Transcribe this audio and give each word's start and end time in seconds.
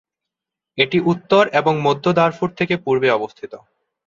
এটি 0.77 0.97
উত্তর 1.05 1.43
এবং 1.51 1.73
মধ্য 1.81 2.05
দারফুর 2.13 2.49
থেকে 2.59 2.75
পূর্বে 2.85 3.09
অবস্থিত। 3.11 3.53